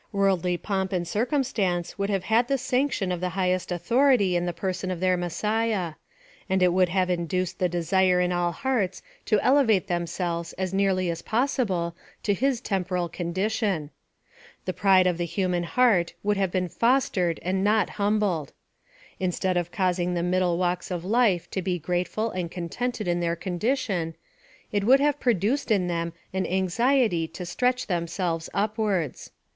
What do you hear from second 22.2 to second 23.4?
and contented in their